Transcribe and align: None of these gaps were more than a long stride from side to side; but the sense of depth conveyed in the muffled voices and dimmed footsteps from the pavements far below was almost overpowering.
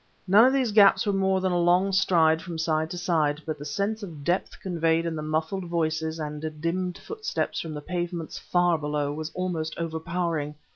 None 0.27 0.45
of 0.45 0.51
these 0.53 0.71
gaps 0.71 1.05
were 1.05 1.13
more 1.13 1.41
than 1.41 1.51
a 1.51 1.59
long 1.61 1.91
stride 1.91 2.41
from 2.41 2.57
side 2.57 2.89
to 2.89 2.97
side; 2.97 3.43
but 3.45 3.59
the 3.59 3.65
sense 3.65 4.01
of 4.01 4.23
depth 4.23 4.59
conveyed 4.59 5.05
in 5.05 5.15
the 5.15 5.21
muffled 5.21 5.65
voices 5.65 6.17
and 6.19 6.59
dimmed 6.59 6.97
footsteps 6.97 7.59
from 7.61 7.75
the 7.75 7.81
pavements 7.81 8.39
far 8.39 8.79
below 8.79 9.13
was 9.13 9.29
almost 9.35 9.77
overpowering. 9.77 10.55